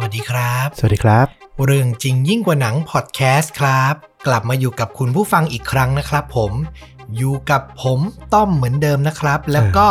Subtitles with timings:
[0.00, 1.26] สวัสดีครับ สวัสดีครับ
[1.64, 3.94] เรื่องจริงยิ่งกว่าหนังพอดแคสต์ครับ
[4.26, 6.52] กลับมาอยู่กับคุณผู้ฟังอีกครั้งนะครับ ผม
[7.16, 7.98] อยู่กับผม
[8.34, 9.88] ต้อมเหมือนเดิมนะครับ แล้วก็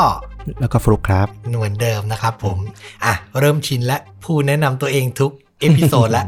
[0.59, 1.27] แล้วก็ฟลุกครับ
[1.57, 2.57] เหมือนเดิมนะครับ ผม
[3.05, 5.31] อะเริ่มชินและพูดแนะนำตัวเองทุก
[5.61, 6.27] episode แล้ว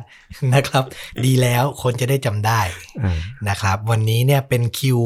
[0.53, 0.83] นะครับ
[1.25, 2.61] ดีแล้วคนจะได้จำได้
[3.03, 3.17] อ่า
[3.49, 4.99] นะครับ วันนี้เนี่ยเป็นคิว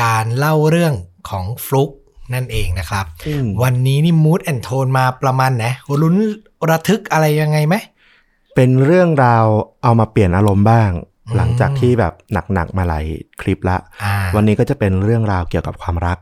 [0.00, 0.94] การเล่าเรื่อง
[1.28, 1.90] ของฟลุก
[2.34, 5.64] นั่นเองนะครับอืมวันนี้นี่ mood and tone มาประมาณไหน
[6.02, 6.16] ลุ้น
[6.70, 7.74] ระทึกอะไรยังไงไหม
[8.62, 9.46] เป็นเรื่องราว
[9.82, 10.90] เอามาเปลี่ยนอารมณ์บ้าง
[11.26, 12.12] อืมหลังจากที่แบบ
[12.54, 13.04] หนักๆมาหลาย
[13.40, 16.18] คลิปละอ่าวันนี้ก็จะเป็นเรื่องราวเกี่ยวกับความรัก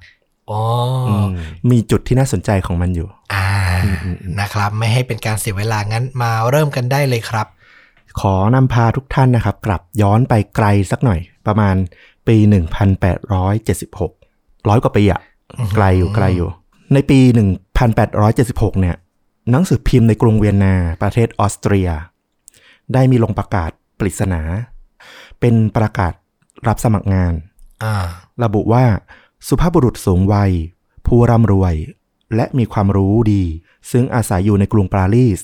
[0.51, 0.61] อ๋อ
[1.09, 1.29] อม
[1.71, 3.47] มีจุดที่น่าสนใจของมันอยู่ อ่า
[3.85, 7.47] อืมอืมอืมนะครับ ไม่ให้เป็นการเสียเวลางั้นมาเริ่มกันได้เลยครับ
[8.21, 11.75] ขอนำพาทุกท่านนะครับ กลับย้อนไปไกลสักหน่อย ประมาณ
[12.29, 12.37] ปี
[13.09, 13.33] 1876
[14.69, 15.21] ร้อยกว่าปีอะ
[15.59, 16.51] อือหือไกลอยู่ไกลอยู่
[16.95, 17.19] ในปี
[18.01, 18.97] 1876 เนี่ย
[19.51, 21.89] หนังสือพิมพ์ในกรุงเวียนนา ประเทศออสเตรีย
[22.95, 24.43] ได้มีลงประกาศปริศนา
[25.41, 26.13] เป็นประกาศ
[26.69, 27.35] รับสมัครงาน
[27.85, 27.95] อ่า
[28.45, 28.85] ระบุว่า
[29.49, 30.53] สุภาพบุรุษสูงวัย
[31.07, 31.75] ผู้ร่ำรวย
[32.37, 33.45] และมีความรู้ดี
[33.91, 35.41] ซึ่งอาศัยอยู่ในกรุงปารีส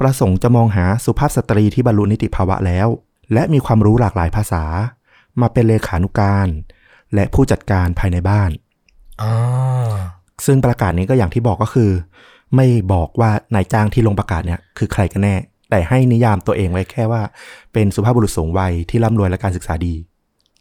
[0.00, 2.88] ประสงค์จะมองหาสุภาพสตรีที่บรรลุนิติภาวะแล้ว
[3.32, 4.64] และมีความรู้หลากหลายภาษา
[5.40, 6.48] มาเป็นเลขานุการ
[7.14, 8.50] และผู้จัดการภายในบ้าน
[9.22, 9.32] อ๋อ
[10.46, 11.90] ซึ่งประกาศนี้ก็อย่างที่บอกก็คือ
[12.56, 15.36] ไม่บอกว่านายจ้างที่ลงประกาศเนี่ยคือใครกันแน่
[15.70, 17.22] แต่ให้นิยามตัวเองไว้แค่ว่า
[17.72, 19.94] เป็นสุภาพบุรุษสูงวัยที่ร่ำรวยและการศึกษาดี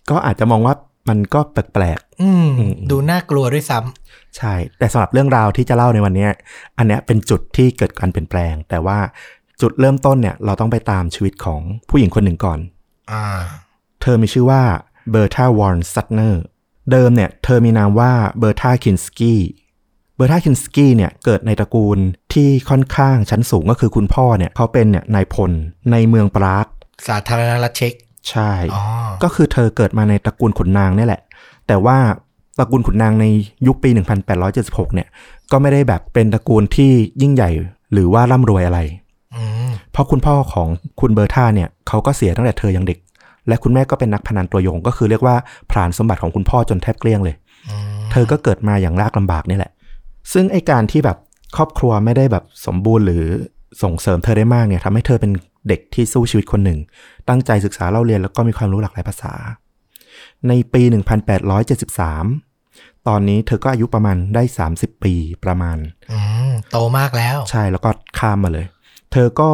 [0.10, 0.76] ก็อาจจะมองว่า
[1.10, 6.32] มันก็แปลกอืมอืมดูน่ากลัวด้วยซ้ๆใช่ แต่สำหรับเรื่องราวที่จะเล่าในวันเนี้ย
[6.78, 9.00] อันเนี้ยเป็นจุดที่เกิดการเปลี่ยนแปลง แต่ว่า
[9.62, 13.26] จุดเริ่มต้นเนี่ยเราต้องไปตามชีวิตของผู้หญิงคนหนึ่งก่อนำอ่า
[14.02, 14.62] เธอมีชื่อว่า
[15.12, 16.44] เบอร์ธาวอร์นซัตเนอร์
[16.92, 19.42] เดิมเนี่ย เธอมีนามว่าเบอร์ธาคินสกี้
[20.16, 21.98] เบอร์ธาคินสกี้เนี่ยเกิดในตระกูล
[22.34, 25.52] ที่ค่อนข้างชั้นสูงก็คือคุณพ่อเนี่ยเขาเป็นเนี่ยนายพล
[25.92, 26.68] ในเมืองปราก
[27.08, 27.94] สาธารณรัฐเช็ก
[28.30, 28.84] ใช่อ๋อ
[29.24, 31.22] ก็คือเธอเกิดมาในตระกูลขุนนางเนี่ยแหละ
[31.68, 31.98] แต่ว่า
[32.60, 33.26] ตระกูลขุนนางใน
[33.68, 33.90] ยุคปี
[34.38, 35.08] 1876 เนี่ย
[35.52, 36.92] ก็ไม่ได้แบบเป็นตระกูลที่
[37.22, 37.50] ยิ่งใหญ่
[37.94, 38.80] หรือว่าร่ำรวยอะไร
[39.36, 40.68] อืมเพราะคุณพ่อของ
[41.00, 43.00] คุณเบอร์ธาเนี่ยเขาก็เสียตั้งแต่เธอยังเด็ก
[43.48, 45.36] และคุณแม่ก็เป็นนักพนันตัวยง ก็คือเรียกว่า
[45.72, 47.36] ผลานสมบัติของคุณพ่อจนแทบเกลี้ยงเลย
[47.70, 49.72] อืมเธอก็เกิดมาอย่างยากลำบากนี่แหละ
[50.34, 51.18] ซึ่งไอการที่แบบ
[51.56, 53.26] ครอบครัวไม่ได้แบบสมบูรณ์หรือ
[53.84, 55.32] ส่งเสริมเธอได้มากเนี่ยทำให้เธอเป็น
[55.68, 56.80] เด็กที่สู้ชีวิตคนหนึ่ง
[57.30, 59.34] ตั้งใจศึกษาเล่าเรียนแล้วก็มีความรู้หลากหลายภาษา
[60.48, 60.82] ในปี
[61.96, 64.44] 1873 ตอนนี้เธอก็อายุประมาณได้
[64.74, 65.78] 30 ปีประมาณ
[66.12, 66.20] อื
[66.50, 68.66] มโตมากแล้ว ใช่แล้วก็ข้ามมาเลย
[69.12, 69.50] เธอก็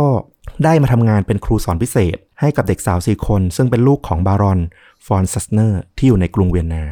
[0.64, 4.60] ได้มาทำงานเป็นครูสอนพิเศษ ให้กับเด็กสาวสี่คน ซึ่งเป็นลูกของบารอน
[5.06, 6.84] ฟอนซัสเนอร์ที่อยู่ในกรุงเวียนนา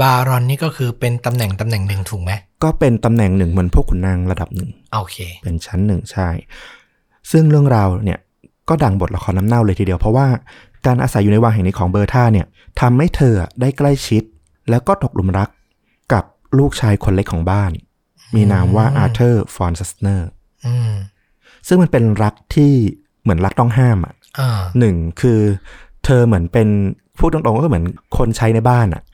[0.00, 2.32] บารอนนี่ก็คือเป็นตำแหน่งตำแหน่งหนึ่งถูกไหม
[2.62, 6.28] ก็เป็นตำแหน่งหนึ่งเหมือนพวกขุนนางระดับหนึ่งโอเค เป็นชั้นหนึ่งใช่
[7.30, 8.18] ซึ่งเรื่องราวเนี่ย
[8.68, 10.26] ก็ดังบทละครน้ำเน่าเลยทีเดียว เพราะว่า
[10.86, 12.46] การอาศัยอยู่ในวังแห่งนี้ของเบอร์ธาเนี่ย
[12.80, 14.22] ทำให้เธอได้ใกล้ชิด
[14.70, 15.48] แล้วก็ตกหลุมรัก
[16.12, 16.24] กับ
[16.58, 17.70] ลูกชายคนเล็กของบ้าน
[18.34, 20.28] มีนามว่าอาร์เธอร์ฟอนซัสเนอร์
[20.66, 20.92] อืม
[21.68, 22.72] ซึ่งมันเป็นรักที่
[23.22, 25.40] เหมือนรักต้องห้ามอะอ่าหนึ่งคือ
[26.04, 26.68] เธอเหมือนเป็น
[27.18, 29.13] พูดตรงๆก็เหมือนคนใช้ในบ้านอะอื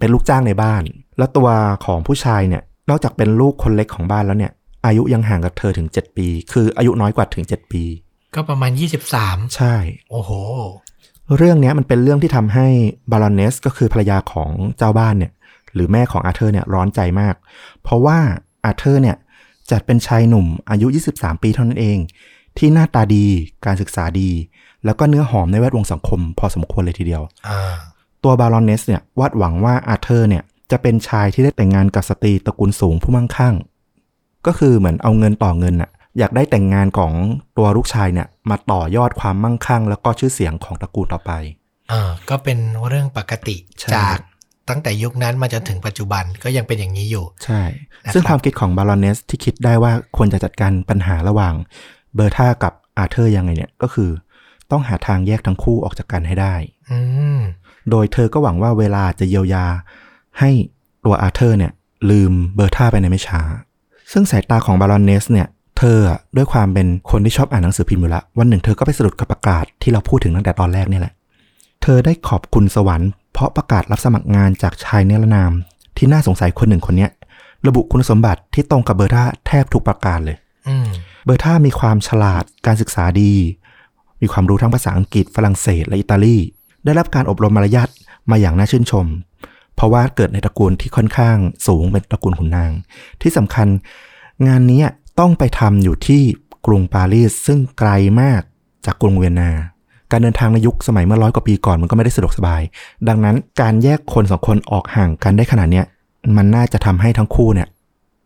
[0.00, 0.82] เป็นลูกจ้างในบ้าน
[1.18, 1.48] แล้วตัว
[1.84, 4.52] ของผู้ชายเนี่ย นอกจากเป็นลูกคนเล็กของบ้านแล้วเนี่ย
[4.86, 7.82] อายุยังห่างกับเธอถึง7ปี คืออายุน้อยกว่าถึง7ปี
[8.34, 9.74] ก็ประมาณยี่สิบสามใช่
[10.10, 10.30] โอ้โห
[11.36, 12.66] เรื่องเนี้ยมันเป็นเรื่องที่ทำให้
[13.10, 15.32] บารอนเนสก็คือภรรยาของเจ้าบ้านเนี่ย
[15.74, 17.34] หรือแม่ของอาเธอร์เนี่ยร้อนใจมาก
[17.82, 18.18] เพราะว่า
[18.64, 19.16] อาเธอร์เนี่ย
[19.70, 21.98] จัดเป็นชายหนุ่มอายุ 23 ปีเท่านั้นเอง
[22.58, 23.26] ที่หน้าตาดี
[23.66, 24.30] การศึกษาดี
[24.84, 27.74] แล้วก็เนื้อหอมในแวดวงสังคมพอสมควรเลยทีเดียวอ่า
[28.24, 33.54] ตัวบารอนเนสเนี่ยวาดหวังว่าอาเธอร์เนี่ยจะเป็นชายที่ได้แต่งงานกับสตรีตระกูลสูงผู้มั่งคั่ง
[34.46, 37.12] ก็คือเหมือนเอาเงินต่อเงินน่ะอยากได้แต่งงานของ
[37.56, 41.32] ตัวลูกชายเนี่ยมาต่อยอดความมั่งคั่ง แล้วก็ชื่อเสียงของตระกูลต่อไป
[41.92, 44.18] อ่าก็เป็นเรื่องปกติใช่จาก
[44.68, 47.62] ตั้งแต่ยุคนั้นมาจนถึงปัจจุบันก็ยังเป็นอย่างนี้อยู่ ใช่
[48.04, 51.54] นะครับซึ่งความคิดของบารอนเนสที่คิดได้ว่าควรจะจัดการปัญหาระหว่าง
[52.14, 54.10] เบอร์ธากับอาเธอร์ยังไงเนี่ยก็คือ
[54.70, 56.54] ต้องหาทางแยกทั้งคู่ออกจากกันให้ได้
[56.90, 56.98] อื
[57.36, 57.38] ม
[57.90, 59.66] โดยเธอก็หวังว่าเวลาจะเยียวยา
[60.40, 60.50] ให้
[61.04, 61.72] ตัวอาเธอร์เนี่ย
[62.10, 63.40] ลืมเบอร์ธาไปในไม่ช้า
[64.12, 65.48] ซึ่งสายตาของบารอนเนสเนี่ย
[65.78, 71.12] เธออะด้วยความเป็นคนที่ชอบอ่านหนังสือพิมพ์อยู่ละวันหนึ่งเธอก็ไปสะดุดกับประกาศที่เราพูดถึงตั้งแต่ตอนแรกนี่แหละ
[71.82, 75.52] เธอได้ขอบคุณสวรรค์เพราะประกาศรับสมัครงานจากชายเนรนาม
[75.96, 77.10] ที่น่าสงสัยคนหนึ่งคนเนี้ย
[77.66, 80.36] ระบุคุณสมบัติที่ตรงกับเบอร์ธาแทบทุกประการเลย
[80.68, 80.76] อื
[81.24, 83.32] เบอร์ธามีความฉลาดการศึกษาดี
[84.22, 86.36] มีความรู้ทั้งภาษาอังกฤษฝรั่งเศสและอิตาลี
[86.86, 87.88] ได้รับการอบรมมารยาท
[88.30, 89.06] มาอย่างน่าชื่นชม
[89.76, 91.36] เพราะว่าเกิดในตระกูลที่ค่อนข้าง
[91.66, 92.70] สูงเป็นตระกูลขุนนาง
[93.22, 93.68] ที่สำคัญ
[94.46, 94.82] งานนี้
[95.20, 96.22] ต้องไปทำอยู่ที่
[96.66, 97.90] กรุงปารีสซึ่งไกล
[98.20, 98.42] มาก
[98.84, 99.50] จากกรุงเวียนนา
[100.10, 102.62] การเดินทางในยุคสมัยเมื่อร้อยกว่าปีก่อนมันก็ไม่ได้สะดวกสบาย
[103.08, 105.82] ดังนั้นการแยกคนสองคนออกห่างกันได้ขนาดนี้
[106.36, 107.68] มันน่าจะทำให้ทั้งคู่เนี่ย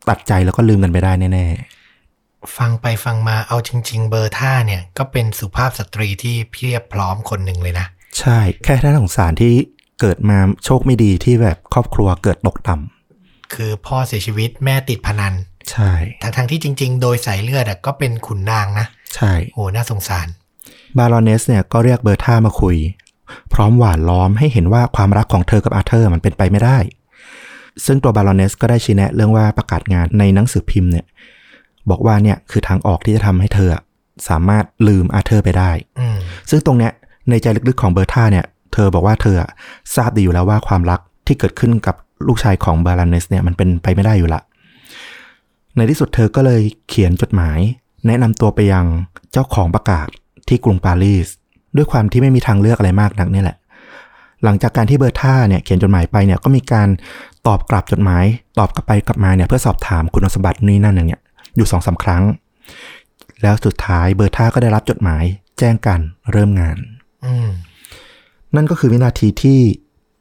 [0.08, 7.86] ตัดใจแล้วก็ลืมกันไปได้แน่ๆ ฟังไปฟังมาเอาจริง ๆ เบอร์ท่าเนี่ย ก็เป็นสุภาพสตรีที่เพียบพร้อมคนหนึ่งเลยนะ
[8.18, 9.52] ใช่ แค่ท่านสงสารที่
[10.00, 15.34] เกิดมาโชคไม่ดีที่แบบครอบครัวเกิดตกต่ำคือพ่อเสียชีวิตแม่ติดพนัน
[15.70, 15.92] ใช่
[16.22, 20.26] ทั้งๆที่จริง ๆ โดยสายเลือดอะก็เป็นขุนนางนะ ใช่โอ้น่าสงสาร
[20.98, 22.76] บารอนเนสเนี่ยก็เรียกเบอร์ท่ามาคุย
[23.54, 26.78] พร้อมหวานล้อมให้เห็นว่าความรักของเธอกับอาเธอร์มันเป็นไปไม่ได้
[27.84, 31.06] ซึ่งตัวบารอนเนสก็ได้ชี้แนะเรื่องว่าประกาศงานในหนังสือพิมพ์เนี่ย
[31.90, 33.70] บอกว่าเนี่ยคือทางออกที่จะทำให้เธอ
[34.28, 35.70] สามารถลืมอาเธอร์ไปได้
[36.00, 36.16] อืม
[36.50, 36.92] ซึ่งตรงเนี้ย
[37.30, 39.36] ในใจลึกๆของเบอร์ท่าเนี่ย เธอบอกว่าเธอ
[39.94, 41.94] ทราบดีอยู่แล้วว่าความรักที่เกิดขึ้นกับ
[42.26, 44.40] ลูกชายของบารอนเนสเนี่ยมันเป็นไปไม่ได้อยู่ละ
[45.76, 47.58] ในที่สุดเธอก็เลยเขียนจดหมาย
[48.06, 48.86] แนะนำตัวไปยัง
[49.32, 50.08] เจ้าของประกาศ
[50.48, 51.28] ที่กรุงปารีส
[51.76, 53.56] ด้วยความที่ไม่มีทางเลือกอะไรมากนักนี่แหละ
[54.44, 56.88] หลังจากการที่เบอร์ท่าเนี่ยเขียนจดหมายไปเนี่ยก็มีการ
[57.46, 58.24] ตอบกลับจดหมาย
[58.58, 61.22] ตอบกลับไปกลับมาเนี่ยเพื่อสอบถามคุณสมบัตินี่นั่นอย่างเงี้ย
[61.56, 62.24] อยู่สองสาครั้ง
[63.42, 65.24] แล้วสุดท้ายเบอร์ท่าก็ได้รับจดหมาย
[65.58, 66.00] แจ้งการ
[66.32, 66.76] เริ่มงาน
[68.56, 69.60] นั่นก็คือวินาทีที่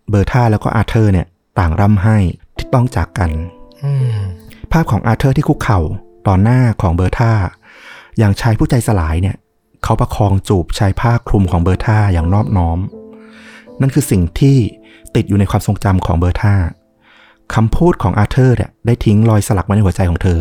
[0.10, 1.28] เบอร์ท่าแล้วก็อาเธอร์เนี่ย
[1.60, 2.18] ต่างร่ำไห้
[2.58, 3.32] ที่ต้องจากกัน
[3.84, 4.20] อืม
[4.72, 5.80] ภาพของอาเธอร์ที่คุกเข่า
[6.28, 7.32] ต่อหน้าของเบอร์ท่า
[8.18, 9.36] อย่างชายผู้ใจสลายเนี่ย
[9.84, 12.80] เขาประคองจูบชายผ้าคลุมของเบอร์ท่าอย่างนอบน้อม
[13.82, 14.58] นั่นคือสิ่งที่
[15.16, 16.56] ติดอยู่ในความทรงจำของเบอร์ท่า
[17.56, 20.40] คำพูดของอาเธอร์เนี่ยได้ทิ้งรอยสลักไว้ในหัวใจของเธอ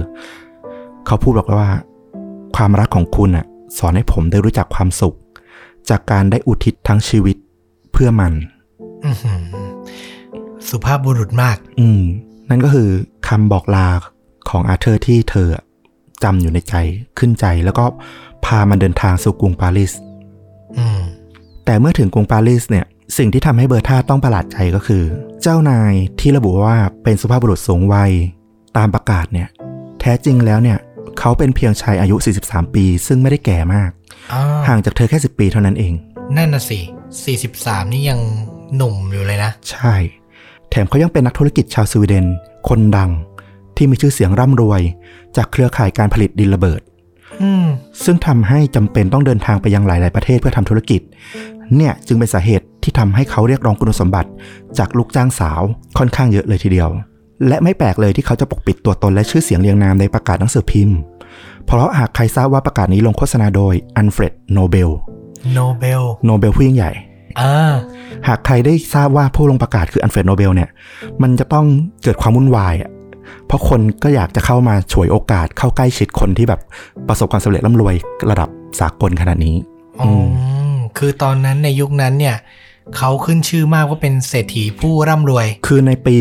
[1.06, 1.70] เขาพูดบอกว่า
[2.56, 3.46] ความรักของคุณน่ะ
[3.78, 5.16] สอนให้ผมได้รู้จักความสุข
[5.90, 7.36] จากการได้อุทิศทั้งชีวิต
[7.92, 8.32] เพื่อมัน
[9.04, 9.42] อื้อหือ
[10.68, 12.02] สุภาพบุรุษมาก อืม
[12.50, 12.88] นั่นก็คือ
[13.28, 13.88] คำบอกลา
[14.50, 15.48] ของอาเธอร์ที่เธอ
[16.24, 16.74] จำอยู่ในใจ
[17.18, 17.84] ขึ้นใจ แล้วก็
[18.44, 19.92] พามันเดินทางสู่กรุงปารีส
[20.78, 21.00] อืม
[21.64, 22.86] แต่เมื่อถึงกรุงปารีสเนี่ย
[23.18, 25.02] สิ่งที่ทำให้เบอร์ท่าต้องประหลาดใจก็คือ
[25.42, 28.12] เจ้านายที่ระบุว่าเป็นสุภาพบุรุษสูงวัย
[28.76, 29.48] ตามประกาศเนี่ย
[30.00, 30.78] แท้จริงแล้วเนี่ย
[31.18, 33.97] เขาเป็นเพียงชายอายุ 43 ปี ซึ่งไม่ได้แก่มากอ้า
[34.68, 35.92] ห่างจากเธอแค่10ปีเท่านั้นเอง
[36.36, 36.80] นั่นน่ะสิ
[37.36, 38.20] 43 นี่ยัง
[38.76, 39.94] หนุ่มอยู่เลยนะ ใช่
[40.70, 42.26] แถมเขายังเป็นนักธุรกิจชาวสวีเดน
[42.68, 43.10] คนดัง
[43.76, 44.80] ที่มีชื่อเสียงร่ำรวย
[45.36, 46.80] จากเครือข่ายการผลิตดินระเบิด
[47.42, 47.66] อืม
[48.04, 51.00] ซึ่งทำให้จำเป็นต้องเดินทางไปยังหลาย ๆ ประเทศเพื่อทำธุรกิจ
[51.76, 54.30] เนี่ยจึงเป็นสาเหตุที่ทำให้เขาเรียกร้องคุณสมบัติ
[54.78, 55.62] จากลูกจ้างสาว
[55.98, 56.88] ค่อนข้างเยอะเลยทีเดียว
[57.48, 60.98] และไม่แปลกเลยที่เขาจะปกปิดตัวตนและชื่อเสียงเรียงนามในประกาศหนังสือพิมพ์
[61.68, 64.90] เพราะหากใครทราบว่าประกาศนี้ลงโฆษณาโดยอัลเฟรดโนเบล
[65.54, 66.90] โนเบลโนเบลผู้ยิ่งใหญ่
[67.40, 67.72] อ่า
[68.28, 70.68] หากใครได้ทราบว่าผู้ลงประกาศคืออัลเฟรดโนเบลเนี่ย
[71.22, 71.66] มันจะต้อง
[72.02, 72.90] เกิดความวุ่นวายอะ
[73.46, 76.60] เพราะคนก็อยากจะเข้ามาฉวยโอกาสเข้าใกล้ชิดคนที่แบบ
[77.08, 77.94] ประสบความสำเร็จร่ำรวย
[78.30, 78.48] ระดับ
[78.80, 79.56] สากลขนาดนี้
[80.00, 80.10] อื
[80.72, 82.36] มคือตอนนั้นในยุคนั้นเนี่ย
[82.96, 86.14] เขาขึ้นชื่อมากว่าเป็นเศรษฐีผู้ร่ำรวย คือในปี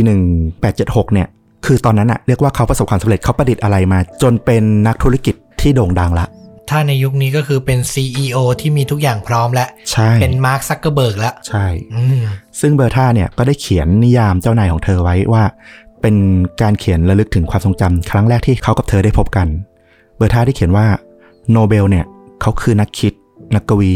[0.53, 1.27] 1876 เนี่ย
[1.65, 6.27] คือตอนนั้นอะเรียกว่าเขาประสบความสำเร็จเขาประดิษฐ์อะไรมา จนเป็นนักธุรกิจที่โด่งดังละ
[6.69, 11.65] ถ้าในยุคนี้ก็คือเป็น CEO ที่มีทุกอย่างพร้อมแล้วใช่เป็นมาร์คซักเกอร์เบิร์กแล้วใช่
[11.95, 12.23] อืม
[12.59, 15.43] ซึ่งเบอร์ธาเนี่ยก็ได้เขียนนิยามเจ้านายของเธอไว้ว่า
[16.01, 16.15] เป็น
[16.61, 19.47] การเขียนระลึกถึงความทรงจำครั้งแรกที่เขากับเธอได้พบกัน
[20.17, 20.87] เบอร์ท่าได้เขียนว่า
[21.51, 22.05] โนเบลเนี่ย
[22.41, 23.13] เขาคือนักคิด
[23.55, 23.95] นักกวี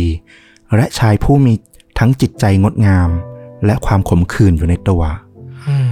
[0.75, 1.53] และชายผู้มี
[2.00, 3.09] ทั้งจิตใจงดงาม
[3.65, 5.01] และความขมขื่นอยู่ในตัว
[5.67, 5.91] อืม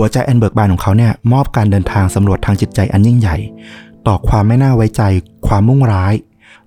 [0.00, 3.36] หัวใจอันเบิกบานของเขาเนี่ยมอบการเดินทางสำรวจทางจิตใจอันยิ่งใหญ่
[4.06, 5.02] ต่อความไม่น่าไว้ใจ
[5.46, 6.14] ความมุ่งร้าย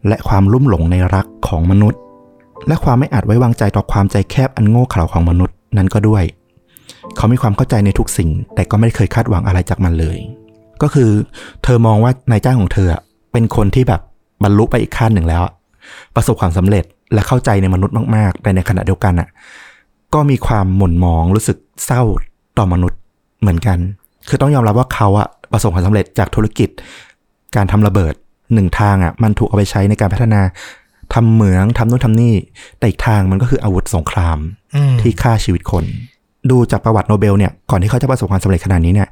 [0.08, 2.00] และความลุ่มหลงในรักของมนุษย์
[2.68, 6.24] และความไม่อาจไว้วางใจต่อความใจแคบอันโง่เขลาของมนุษย์นั้นก็ด้วย
[7.16, 10.18] เขามีความเข้าใจในทุกสิ่ง แต่ก็ไม่เคยคาดหวังอะไรจากมันเลย
[10.82, 11.10] ก็คือ
[11.64, 12.90] เธอมองว่านายจ้างของเธอ
[13.32, 14.02] เป็นคนที่แบบ
[14.44, 15.44] บรรลุไปอีกขั้นหนึ่งแล้ว
[16.16, 16.84] ประสบความสำเร็จ
[17.14, 19.30] และเข้าใจในมนุษย์มากๆแต่ในขณะเดียวกันอะ
[20.14, 22.04] ก็มีความหม่นหมองรู้สึกเศร้า
[22.58, 23.00] ต่อมนุษย์
[23.42, 23.78] เหมือนกัน
[24.30, 26.70] คือต้องยอมรับว่าเขาอะประสบความสำเร็จจากธุรกิจ
[27.56, 28.14] การทำระเบิด
[28.54, 30.42] หนึ่งทางอะมันถูกเอาไปใช้ในการพัฒนา
[31.14, 32.34] ทำเหมืองทำนู่นทำนี่
[32.78, 34.38] แต่อีกทางมันก็คืออาวุธสงคราม
[34.76, 35.84] อืมที่ฆ่าชีวิตคน
[36.52, 39.08] ดูจากประวัติโนเบลเนี่ยก่อนที่เขาจะประสบความสำเร็จขนาดนี้เนี่ย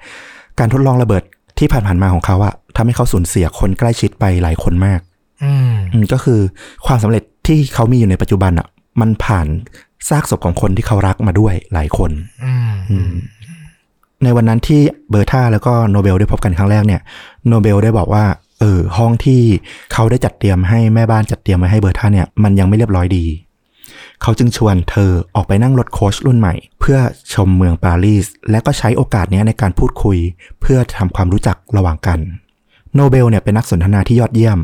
[0.60, 1.24] การทดลองระเบิด
[1.60, 5.00] ที่ผ่านๆมาของเขาอะทำให้เขาสูญเสียคนใกล้ชิดไปหลายคนมาก
[5.44, 6.40] อืมอืมก็คือ
[6.86, 8.68] ความสำเร็จที่เขามีอยู่ในปัจจุบันอะ
[9.02, 9.48] มันผ่าน
[10.10, 12.12] ซากศพของคนที่เขารักมาด้วยหลายคน
[12.46, 13.10] อืมอืม
[14.24, 17.02] ในวันนั้นที่เบอร์ธาแล้วก็โนเบลได้พบกันครั้งแรกเนี่ย
[17.48, 18.26] โนเบลได้บอกว่า
[18.60, 19.42] เออห้องที่
[19.94, 23.26] เขาได้จัดเตรียมให้แม่บ้านจัดเตรียมไว้ให้เบอร์ธาเนี่ยมันยังไม่เรียบร้อยดี
[24.22, 26.98] เขาจึงชวนเธอออกไปนั่งรถโคชรุ่นใหม่ เพื่อ
[27.34, 30.18] ชมเมืองปารีส และก็ใช้โอกาสนี้ในการพูดคุย
[30.62, 32.20] เพื่อทำความรู้จักระหว่างกัน
[32.96, 34.60] โนเบลเนี่ยเป็นนักสนทนาที่ยอดเยี่ยม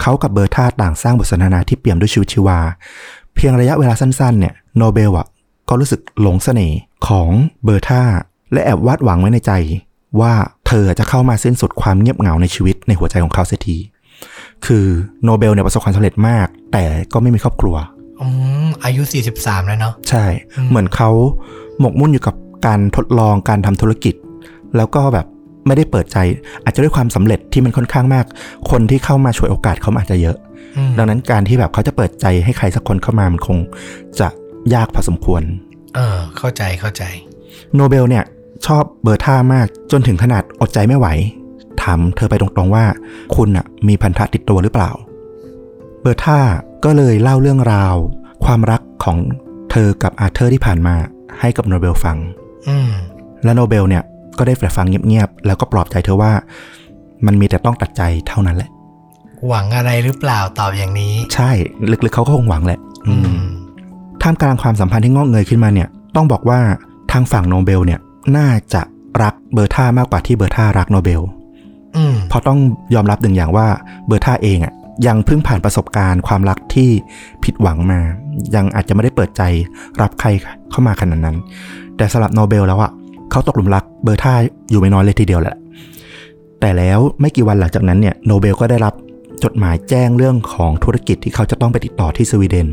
[0.00, 2.58] เขากับเบอร์ธาต่างสร้างบทสนทนาที่เปี่ยมด้วยชีวิตชีวา
[3.34, 5.26] เพียงระยะเวลาสั้นๆเนี่ยโนเบลอะ
[5.68, 7.30] ก็รู้สึกหลงเสน่ห์ของ
[7.64, 8.02] เบอร์ธา
[8.52, 9.52] และแอบวาดหวังไว้ในใจ
[10.20, 10.32] ว่า
[10.66, 13.76] เธอจะเข้ามาสิ้นสุดความเงียบเหงาในชีวิตในหัวใจของเขาเสียที
[14.66, 14.86] คือ
[15.24, 17.76] โนเบลเนี่ยประสบความสำเร็จมาก แต่ก็ไม่มีครอบครัว
[18.20, 18.26] อื
[18.66, 19.02] มอายุ
[19.36, 20.24] 43 แล้วเนาะใช่
[20.68, 21.10] เหมือนเขา
[21.80, 22.34] หมกมุ่นอยู่กับ
[22.66, 24.14] การทดลองการทำธุรกิจ
[24.76, 25.26] แล้วก็แบบ
[25.66, 26.18] ไม่ได้เปิดใจ
[26.64, 28.24] อาจจะด้วยความสำเร็จที่มันค่อนข้างมาก
[28.70, 30.36] คนที่เข้ามาช่วยโอกาสเขาอาจจะเยอะ
[30.76, 33.58] อืมดังนั้นการที่แบบเขาจะเปิดใจให้ใครสักคนเข้ามามันคง
[34.20, 34.28] จะ
[34.74, 35.42] ยากพอสมควร
[35.94, 37.02] เออ เข้าใจเข้าใจ
[37.76, 38.24] โนเบลเนี่ย
[38.66, 41.06] ชอบเบอร์ธามากจนถึงขนาดอดใจไม่ไหว
[41.82, 42.84] ถามเธอไปตรงๆว่า
[43.36, 44.90] คุณอะมีพันธะติดตัวหรือเปล่า
[46.00, 46.40] เบอร์ธา
[46.84, 47.94] ก็เลยเล่าเรื่องราว
[48.44, 49.18] ความรักของ
[49.70, 50.94] เธอกับอาเธอร์ที่ผ่านมา
[51.40, 52.16] ให้กับโนเบลฟัง
[52.68, 52.90] อืม
[53.44, 54.02] และโนเบลเนี่ย
[54.38, 56.32] ก็ได้ฟังเงียบๆแล้วก็ปลอบใจเธอว่า
[57.26, 58.70] มันมีแต่ต้องตัดใจเท่านั้นแหละ
[59.48, 61.50] หวังอะไรหรือเปล่าตอบอย่างนี้ ใช่
[61.90, 63.46] ลึกๆเขาก็คงหวังแหละ อือืมม
[64.22, 66.60] ท่ามกลางความสัมพันธ์ที่งอกเงยขึ้นมาเนี่ย ต้องบอกว่า
[67.12, 68.00] ทางฝั่งโนเบลเนี่ย
[68.36, 68.82] น่าจะ
[69.22, 71.22] รักเบอร์ท่ามากกว่าที่เบอร์ท่ารักโนเบล
[71.96, 72.58] อืมเพราะต้อง
[72.94, 73.66] ยอมรับหนึ่งอย่างว่า
[74.06, 74.74] เบอร์ท่าเองอะ่ะ
[75.06, 76.90] ยังเพิ่งผ่านประสบการณ์ความรักที่
[77.44, 78.00] ผิดหวังมา
[78.54, 79.42] ยังอาจจะไม่ได้เปิดใจ
[80.00, 80.28] รับใคร
[80.70, 81.36] เข้ามาขนาดนั้น
[81.96, 82.92] แต่สำหรับโนเบลแล้วอะ่ะ
[83.30, 84.34] เขาตกหลุมรักเบอร์ท่า
[84.70, 85.56] อยู่ไม่น้อยเลยทีเดียวแหละ
[86.60, 88.94] แต่แล้วไม่กี่วันหลังจากนั้นเนี่ยโนเบลก็ได้รับ
[89.44, 92.68] จดหมายแจ้งเรื่องของธุรกิจที่เขาจะต้องไปติดต่อที่สวีเดน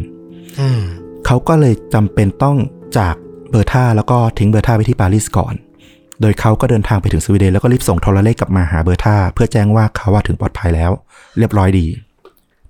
[0.60, 0.81] อืม
[1.25, 2.57] เขาก็เลยจำเป็นต้อง
[2.98, 3.15] จาก
[3.53, 5.53] เบอร์ท่าแล้วก็ทิ้งเบอร์ท่าไว้ที่ปารีสก่อน
[6.22, 10.91] โดยเขาก็เดินทางไปถึงสวีเดนแล้วก็รีบส่งโทรเลขกลับมาหาเบอร์ท่าเพื่อแจ้งว่าเขาว่าถึงปลอดภัยแล้ว
[11.38, 11.88] เรียบร้อยดี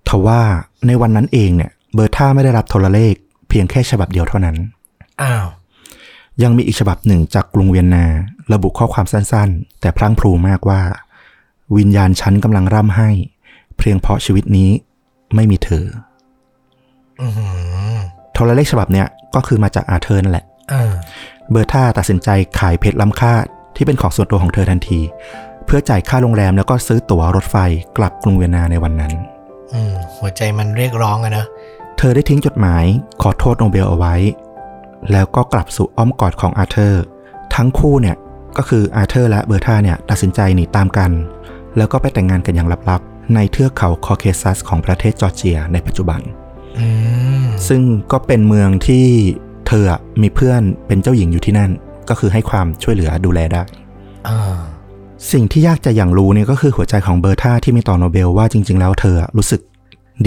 [0.08, 0.42] ทว่า
[0.88, 3.14] ในวันนั้นเองเนี่ยเบอร์ท่าไม่ได้รับโทรเลข
[3.50, 4.56] เพียงแค่ฉบับเดียวเท่านั้น
[5.22, 5.46] อ้าว
[6.44, 8.06] ยังมีอีกฉบับหนึ่งจากกรุงเวียนนา
[8.54, 10.82] ระบุข้อความสั้นๆ แต่พลั้งพรูมากว่า
[11.78, 13.10] วิญญาณฉันกำลังร่ำให้
[13.78, 14.70] เพียงเพราะชีวิตนี้
[15.36, 15.86] ไม่มีเธอ
[17.22, 17.48] อือหื
[17.94, 17.98] อ
[18.34, 20.94] โทรเลขฉบับเนี้ยก็คือมาจากอาเธอร์นั่นแหละ เออ
[21.52, 22.30] เบอร์ท่าตัดสินใจ
[22.60, 23.34] ขายเพชรล้ำค่า
[23.76, 25.00] ที่เป็นของส่วนตัวของเธอทันที
[25.66, 27.56] เพื่อจ่ายค่าโรงแรมแล้วก็ซื้อตั๋วรถไฟ
[27.98, 29.14] กลับกรุงเวียนนาในวันนั้น
[29.74, 31.48] อืมหัวใจมันเรียกร้องอะเนอะ
[31.98, 32.84] เธอได้ทิ้งจดหมาย
[33.22, 34.16] ขอโทษโนเบลเอาไว้
[35.12, 37.04] แล้วก็กลับสู่อ้อมกอดของอาเธอร์
[37.56, 38.16] ทั้งคู่เนี่ย
[38.58, 41.12] ก็คืออาเธอร์และเบอร์ธาเนี่ยตัดสินใจหนีตามกัน
[41.78, 46.22] แล้วก็ไปแต่งงานกันอย่างลับๆ ในเทือกเขาคอเคซัสของประเทศจอร์เจียในปัจจุบัน
[46.80, 46.88] อื
[47.44, 49.08] มซึ่งก็เป็นเมืองที่
[49.43, 49.43] เธ
[49.82, 51.72] ออะมีเพื่อนเป็นเจ้าหญิงอยู่ที่นั่น
[52.10, 53.64] ก็คือให้ความช่วยเหลือดูแลได้
[54.28, 54.60] อ่า
[55.32, 59.62] สิ่งที่ยากจะหยั่งรู้เนี่ยก็คือหัวใจของเบอร์ธาที่มีต่อโนเบลว่าจริง ๆ แล้วเธออะรู้สึก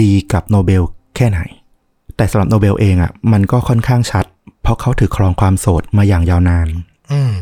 [0.01, 0.83] ดีกับโนเบล
[1.15, 1.39] แค่ไหน
[2.17, 4.25] แต่สำหรับโนเบลเองอะ มันก็ค่อนข้างชัด
[4.63, 6.67] เพราะเขาถือครองความโสดมาอย่างยาวนาน
[7.11, 7.33] อืม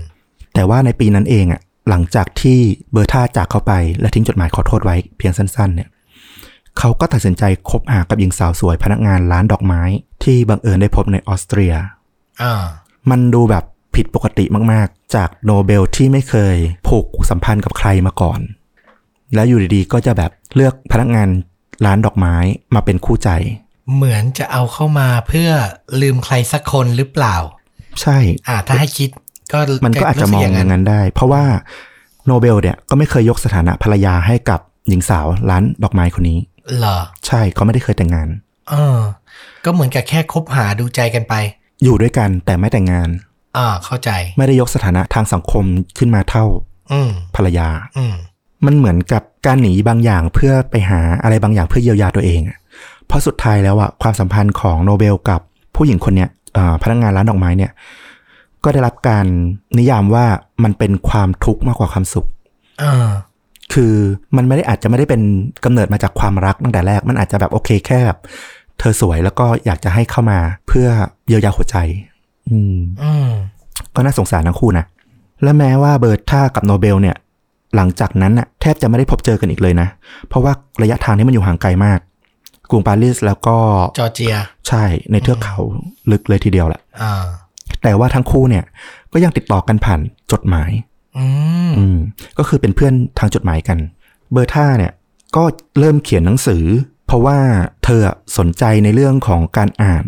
[0.54, 2.60] แต่ว่าในปีนั้นเองอะ หลังจากที่
[2.92, 5.90] เบอร์ธาจากเขาไป และทิ้งจดหมายขอโทษไว้เพียงสั้น ๆ เนี่ย
[6.80, 9.82] เขาก็ตัดสินใจคบหากับหญิงสาวสวยพนักงานร้านดอกไม้
[10.24, 11.84] ที่บังเอิญได้พบในออสเตรียอ่า
[13.10, 13.64] มันดูแบบ
[13.96, 16.56] ผิดปกติมากๆ จากโนเบลที่ไม่เคย
[16.88, 18.40] ผูกสัมพันธ์กับใครมาก่อน
[19.34, 21.30] แล้วอยู่ดีๆ ก็จะแบบเลือกพนักงาน
[21.86, 22.36] ร้านดอกไม้
[22.76, 23.30] มาเป็นคู่ใจ
[23.94, 25.50] เหมือนจะเอาเข้ามาเพื่อ
[26.02, 27.36] ลืมใครสักคนหรือเปล่า
[28.02, 29.10] ใช่ อ่าถ้าให้คิด
[29.54, 31.44] ก็มันก็อาจจะมองอย่างนั้นได้ เพราะว่า
[32.28, 36.40] โนเบลเนี่ยก็ไม่เคยยกสถานะภรรยาให้กับหญิงสาวร้านดอกไม้คนนี้
[36.78, 38.28] เหรอ ใช่เขาไม่ได้เคยแต่งงาน
[38.70, 39.00] เออ
[39.66, 41.34] ก็เหมือนกับแค่คบหาดูใจกันไป
[41.84, 43.10] อยู่ด้วยกันแต่ไม่แต่งงาน
[43.58, 45.64] อ่าเข้าใจ ไม่ได้ยกสถานะทางสังคม
[45.98, 46.46] ขึ้นมาเท่า
[46.92, 47.68] อืมภรรยา
[47.98, 48.16] อืม
[48.66, 52.58] มันเหมือนกับการหนีบางอย่างเพื่อไปหาอะไรบางอย่างเพื่อเยียวยาตัวเองอะ
[53.08, 55.42] เพราะสุดท้ายแล้วอะความสัมพันธ์ของโนเบลกับ
[55.76, 57.72] ผู้หญิงคนเนี้ยเอ่อพนักงานร้านดอกไม้เนี่ย
[58.64, 59.26] ก็ได้รับการ
[59.78, 60.26] นิยามว่า
[60.64, 62.28] มันเป็นความทุกข์มากกว่าความสุข
[62.84, 63.10] อ่า
[63.74, 63.94] คือ
[64.38, 65.22] มันไม่ได้อาจจะไม่ได้เป็น
[65.66, 68.20] กำเนิดมาจากความรักตั้งแต่แรก มันอาจจะแบบโอเคแค่แบบ
[68.80, 70.88] เธอสวยแล้วก็อยากจะให้เข้ามาเพื่อ
[71.28, 71.78] เยียวยาหัวใจ
[72.50, 73.30] อืมอืม
[73.96, 74.86] ก็น่าสงสารทั้งคู่นะ
[75.44, 77.16] และแม้ว่าเบิร์ท่ากับโนเบลเนี่ย
[77.76, 79.88] หลังจากนั้นน่ะแทบจะไม่ได้พบเจอกันอีกเลยนะ
[80.28, 82.00] เพราะว่าระยะทางที่มันอยู่ห่างไกลมาก
[82.70, 83.58] กรุงปารีสแล้วก็
[84.00, 84.36] จอร์เจีย
[84.68, 85.58] ใช่ในเทือกเขา
[86.12, 87.26] ลึกเลยทีเดียวแหละอ่า
[87.84, 88.64] แต่ว่าทั้งคู่เนี่ย
[89.14, 90.00] ก็ยังติดต่อกันผ่าน
[90.32, 90.72] จดหมาย
[91.18, 91.26] อื
[91.70, 91.98] มอืม
[92.38, 93.78] ก็คือเป็นเพื่อนทางจดหมายกัน
[94.32, 94.94] เบอร์ท่าเนี่ย
[95.36, 95.44] ก็
[95.80, 96.64] เริ่มเขียนหนังสือ
[97.08, 97.38] เพราะว่า
[97.84, 98.02] เธอ
[98.38, 100.06] สนใจในเรื่องของการอ่าน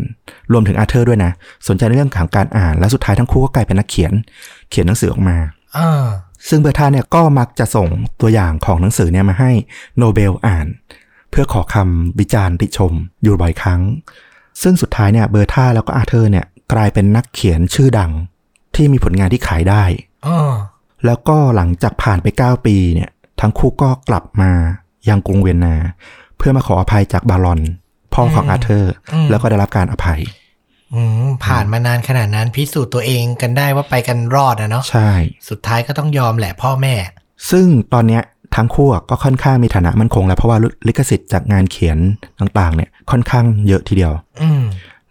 [0.52, 1.32] รวมถึงอาเธอร์ด้วยนะ
[1.68, 4.12] สนใจในเรื่องของการอ่าน และสุดท้ายทั้งคู่ก็กลายเป็นนักเขียน
[4.70, 5.36] เขียนหนังสือออกมา
[5.76, 6.06] อ่า
[6.48, 7.88] ซึ่งเบอร์ท่าเนี่ยก็มักจะส่ง
[8.20, 9.50] ตัวอย่างของหนังสือเนี่ยมาให้
[9.98, 10.66] โนเบลอ่าน
[11.30, 13.80] เพื่อขอคำวิจารณ์ติชมอยู่บ่อยครั้ง
[14.62, 18.12] ซึ่งสุดท้ายเนี่ยเบอร์ท่าแล้วก็อาเธอร์เนี่ยกลายเป็นนักเขียนชื่อดัง
[18.74, 19.84] ที่มีผลงานที่ขายได้
[20.26, 20.38] อ๋อ
[21.06, 24.52] แล้วก็หลังจากผ่านไป 9 ปีเนี่ย ทั้งคู่ก็กลับมา
[25.08, 25.74] ยังกรุงเวียนนา
[26.38, 27.60] เพื่อมาขออภัยจากบารอน
[28.14, 30.20] พ่อของอาเธอร์อืมแล้วก็ได้รับการอภัย
[30.94, 35.10] อืมผ่านมานานขนาดนั้นพิสูจน์ตัวเองกันได้ว่าไปกันรอดนะเนาะใช่
[35.48, 36.94] สุดท้ายก็ต้องยอมแหละพ่อแม่
[37.50, 38.22] ซึ่งตอนเนี้ย
[38.56, 41.98] ทั้งคู่อะก็ค่อนข้างมีฐานะมั่นคงแล้วเพราะว่าลิขสิทธิ์จากงานเขียน
[42.40, 44.62] ต่างๆ เนี่ยค่อนข้างเยอะทีเดียวอืม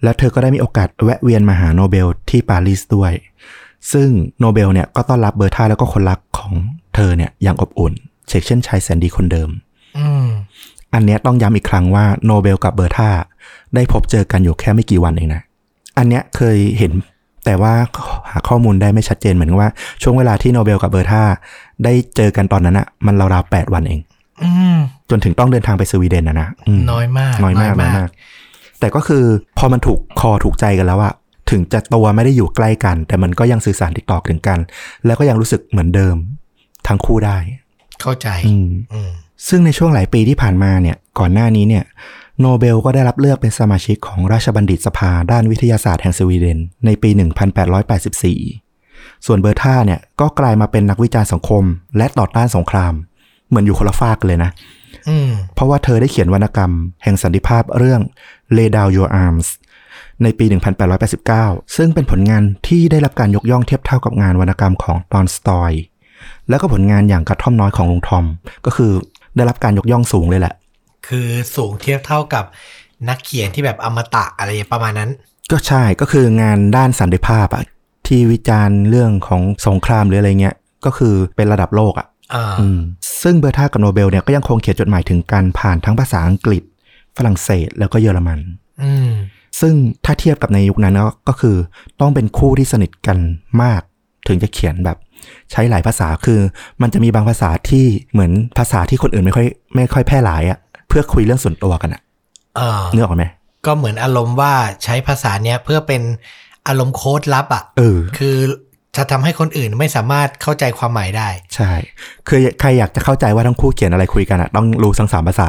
[0.03, 3.11] แล้วเธอก็ได้มีโอกาสแวะเวียนมาหาโนเบลที่ปารีสด้วย
[3.93, 6.53] ซึ่งโนเบลเนี่ยก็ต้อนรับเบอร์ธาแล้วก็คนรักของ
[6.95, 7.93] เธอเนี่ยอย่างอบอุ่น
[8.27, 9.49] เฉกเช่นชายแสนดีคนเดิม
[10.93, 13.09] อืมอันเนี้ยต้องย้ำอีกครั้งว่าโนเบลกับเบอร์ธา
[13.75, 15.41] ได้พบเจอกันอยู่แค่ไม่กี่วันเองนะ
[15.97, 16.91] อันเนี้ยเคยเห็น
[17.45, 17.73] แต่ว่า
[18.31, 19.71] หาข้อมูลได้ไม่ชัดเจนเหมือนกับว่า
[20.03, 21.23] ช่วงเวลาที่โนเบลกับเบอร์ธา
[21.83, 23.99] ได้เจอกันตอนนั้นอะมันราวๆแปดวันเอง
[24.43, 24.77] อืม
[25.09, 28.09] จนถึงต้องเดินทางไปสวีเดนนะนะอืมน้อยมาก น้อยมากน้อยมาก
[28.79, 29.23] แต่ก็คือ
[29.57, 31.13] พอมันถูกคอถูกใจกันแล้วอะ
[31.51, 34.59] ถึงจะตัวไม่ได้อยู่ใกล้กัน แต่มันก็ยังสื่อสารติดต่อถึงกัน
[35.05, 36.15] แล้วก็ยังรู้สึกเหมือนเดิม
[36.87, 37.37] ทั้งคู่ได้
[38.01, 39.11] เข้าใจ อืมอืม
[39.47, 41.83] ซึ่งในช่วงหลายปีที่ผ่านมาเนี่ยก่อนหน้านี้เนี่ย
[42.41, 47.09] โนเบลก็ได้รับเลือกเป็นสมาชิกของราชบัณฑิตสภาด้านวิทยาศาสตร์แห่งสวีเดน ในปี
[47.97, 51.63] 1884 ส่วนเบอร์ธาเนี่ยก็กลายมาเป็นนักวิจารณ์สังคม
[51.97, 52.93] และต่อต้านสงคราม
[53.47, 54.51] เหมือนอยู่คนละฝากกันเลยนะ
[55.09, 56.71] อืมเพราะว่าเธอได้เขียนวรรณกรรม
[57.03, 58.01] แห่งสันติภาพเรื่อง
[58.55, 59.47] Lay Down Your Arms
[60.23, 60.45] ในปี
[61.11, 65.71] 1889 ซึ่งเป็นผลงานที่ได้รับการยกย่องเทียบเท่ากับงานวรรณกรรมของตอนสตอย
[66.49, 68.25] แล้วก็ผลงานอย่างกระท่อมน้อยของลุงทอม
[68.65, 68.91] ก็คือ
[69.37, 70.53] ได้รับการยกย่องสูงเลยแหละ
[71.07, 72.45] คือสูงเทียบเท่ากับ
[73.09, 75.11] นักเขียนที่แบบอมตะอะไรประมาณนั้น
[75.51, 77.63] ก็ใช่ก็คืองานด้านสันติภาพอะ
[78.07, 82.79] ที่วิจารณ์เรื่องของสงครามหรืออะไรเงี้ยก็คือเป็นระดับโลกอะอ่าอืม
[83.23, 86.63] ซึ่งเบอร์ธากับโนเบลเนี่ยก็ยังคงเขียนจดหมายถึงกันผ่านทั้งภาษาอังกฤษ
[87.17, 88.39] ฝรั่งเศสแล้วก็เยอรมัน
[88.83, 89.09] อืม
[89.61, 89.73] ซึ่ง
[90.05, 91.55] ถ้าเทียบกับในยุคนั้นก็ก็คือ
[92.01, 93.17] ต้องเป็นคู่ที่สนิทกัน
[93.63, 93.81] มาก
[94.27, 94.97] ถึงจะเขียนแบบ
[95.51, 96.39] ใช้หลายภาษาคือ
[96.81, 102.01] มันจะมีบางภาษาที่เหมือนภาษาที่คนอื่นไม่ค่อยไม่ค่อยแพร่หลายอะเพื่อคุยเรื่องส่วนตัวกันอะ
[102.57, 103.25] เออนึกออกไหม
[103.65, 106.01] ก็เหมือนอารมณ์ว่าใช้ภาษาเนี้ยเพื่อเป็น
[106.67, 108.35] อารมณ์โค้ดลับอะเออ คือ
[108.95, 111.71] จะทำให้คนอื่นไม่สามารถเข้าใจความหมายได้ ใช่
[112.27, 115.47] คือใครอยากจะเข้าใจว่าทั้งคู่เขียนอะไรคุยกันอะต้องรู้ทั้งสามภาษา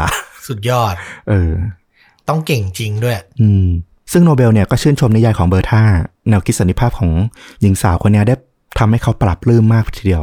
[0.49, 0.95] สุดยอด
[1.29, 1.53] เออ
[2.29, 3.67] ต้องเก่งจริงด้วย อืม
[4.13, 5.83] ซึ่งโนเบลเนี่ยก็ชื่นชมนิยายของเบอร์ธา
[6.29, 7.11] แนวคิดสันติภาพของ
[7.61, 8.35] หญิงสาวคนเนี้ยได้
[8.79, 10.23] ทำให้เขาปลาบปลื้มมากทีเดียว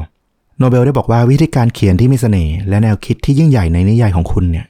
[0.60, 4.66] โนเบลได้บอกว่าวิธีการเขียนที่มีเสน่ห์และแนวคิดที่ยิ่งใหญ่ในนิยายของคุณเนี่ย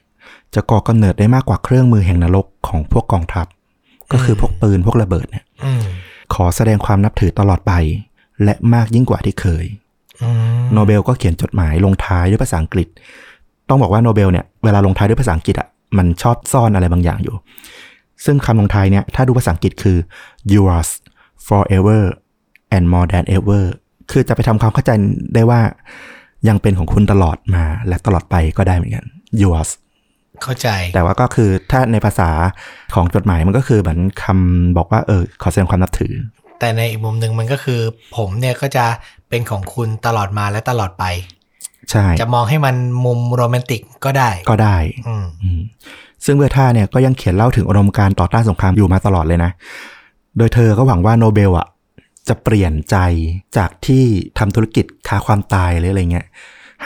[0.54, 3.46] จะก่อกำเนิดได้มากกว่าเครื่องมือแห่งนรกของพวกกองทัพ
[4.12, 5.84] ก็คือพวกปืนพวกระเบิดเนี่ยอืม
[6.34, 7.72] ขอแสดงความนับถือตลอดไป
[8.44, 9.64] และมากยิ่งกว่าที่เคย
[10.22, 10.30] อื
[10.62, 12.88] มโนเบลก็เขียนจดหมายลงท้ายด้วยภาษาอังกฤษ
[13.68, 17.36] ต้องบอกว่าโนเบลเนี่ยเวลาลงท้ายด้วยภาษาอังกฤษอะมันชอบซ่อนอะไรบางอย่างอยู่
[18.24, 19.98] ซึ่งคำลงท้ายเนี่ยถ้าดูภาษาอังกฤษคือ
[20.54, 20.88] yours
[21.46, 22.02] forever
[22.76, 23.64] and more than ever
[24.10, 24.90] คือจะไปทำความเข้าใจ
[25.34, 25.60] ได้ว่า
[26.48, 29.04] ยังเป็นของคุณตลอดมาและตลอดไปก็ได้เหมือนกัน
[29.42, 29.70] yours
[30.42, 32.30] เข้าใจ แต่ว่าก็คือถ้าในภาษา
[32.94, 36.12] ของจดหมายมันก็คือเหมือนคำบอกว่าเออขอแสดงความนับถือ
[36.60, 37.80] แต่ในอีกมุมหนึ่งมันก็คือ
[38.16, 38.86] ผมเนี่ยก็จะ
[39.28, 41.04] เป็นของคุณตลอดมาและตลอดไป
[41.90, 44.76] ใช่ จะมองให้มันมุมโรแมนติกก็ได้ ก็ได้
[45.06, 45.60] อืมอืม
[46.24, 49.50] ซึ่งเบอร์ธาเนี่ยก็ยังเขียนเล่าถึงอุดมการณ์ต่อต้านสงครามอยู่มาตลอดเลยนะ
[50.38, 51.66] โดยเธอก็หวังว่าโนเบลอะ
[52.28, 52.96] จะเปลี่ยนใจ
[53.56, 54.04] จากที่
[54.38, 56.26] ทำธุรกิจค้าความตายหรืออะไรเงี้ย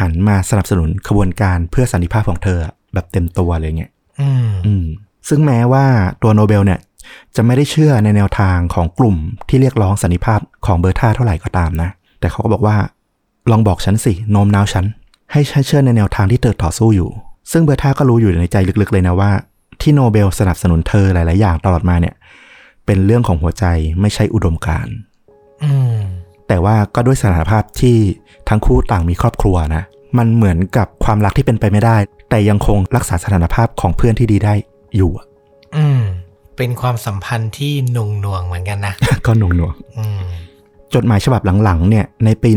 [0.01, 4.85] หันมาสนับสนุนขบวนการเพื่อสันติภาพของเธออะแบบเต็มตัวเลยเงี้ยอืมอืม
[5.29, 5.85] ซึ่งแม้ว่า
[6.23, 6.81] ตัวโนเบลเนี่ย
[7.37, 9.17] จะไม่ได้เชื่อในแนวทางของกลุ่ม
[9.49, 12.77] ที่เรียกร้องสันติภาพของเบอร์ธาเท่าไหร่ก็ตามนะ แต่เขาก็บอกว่า
[13.51, 14.85] ลองบอกฉันสิโน้มน้าวฉัน
[15.33, 17.11] ให้ฉันเชื่อในแนวทางที่เธอต่อสู้อยู่
[17.53, 19.31] ซึ่งเบอร์ธาก็รู้อยู่ในใจลึกๆเลยนะว่า
[19.81, 22.15] ที่โนเบลสนับสนุนเธอหลาย ๆ อย่างตลอดมาเนี่ย
[22.87, 23.65] เป็นเรื่องของหัวใจ
[24.01, 25.10] ไม่ใช่อุดมการณ์อืม
[26.49, 27.97] แต่ว่าก็ด้วยสถานภาพที่
[28.49, 29.85] ทั้งคู่ต่างมีครอบครัวนะ
[30.19, 31.97] มันเหมือนกับความรักที่เป็นไปไม่ได้
[32.31, 34.55] แต่ยังคงรักษาสถานภาพของเพื่อนที่ดีได้
[34.97, 35.27] อยู่อะ
[35.77, 36.01] อืม
[36.57, 38.95] เป็นความสัมพันธ์ที่หนุ่งหน่วงเหมือนกันนะ
[39.27, 40.23] ก็หน่วงหน่วงอืม
[40.95, 42.51] จดหมายฉบับหลังๆเนี่ยในปี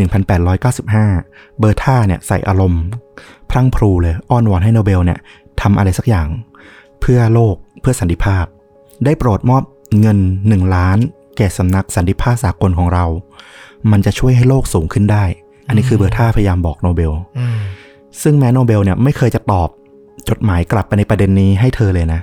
[0.55, 2.83] 1895 เบอร์ธาเนี่ยใส่อารมณ์
[3.49, 5.19] พรั่งพรูเลยอ้อนวอนให้โนเบลเนี่ย
[5.61, 6.27] ทำอะไรสักอย่าง
[7.01, 8.45] เพื่อโลกเพื่อสันติภาพ
[9.05, 9.63] ได้โปรดมอบ
[9.99, 10.97] เงิน 1 ล้าน
[11.37, 13.05] แก่สำนักสันติภาพสากลของเรา
[13.91, 15.25] มันจะช่วยให้โลกสูงขึ้นได้
[15.67, 17.57] อันนี้คือเบอร์ธาพยายามบอกโนเบลอืม
[18.21, 19.69] ซึ่งแม้โนเบลเนี่ยไม่เคยจะตอบ
[20.29, 22.21] จดหมายกลับไปในประเด็นนี้ให้เธอเลยนะ